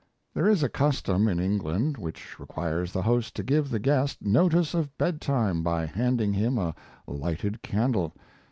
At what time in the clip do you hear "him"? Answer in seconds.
6.33-6.57